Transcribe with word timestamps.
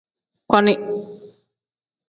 Koni. 0.49 0.73